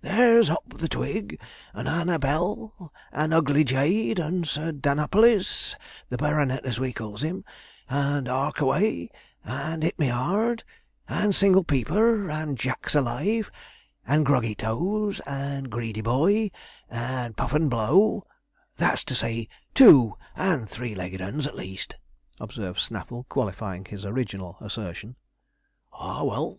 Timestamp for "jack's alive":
12.56-13.50